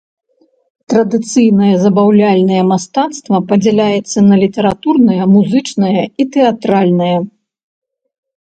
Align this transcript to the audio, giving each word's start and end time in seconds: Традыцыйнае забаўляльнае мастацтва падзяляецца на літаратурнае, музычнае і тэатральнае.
Традыцыйнае 0.91 1.73
забаўляльнае 1.83 2.61
мастацтва 2.71 3.37
падзяляецца 3.51 4.17
на 4.31 4.35
літаратурнае, 4.45 5.21
музычнае 5.35 6.03
і 6.07 6.23
тэатральнае. 6.39 7.15